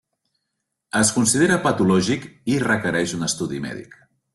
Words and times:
Es 1.01 1.11
considera 1.19 1.59
patològic 1.67 2.27
i 2.55 2.59
requereix 2.67 3.19
un 3.23 3.33
estudi 3.33 3.67
mèdic. 3.69 4.01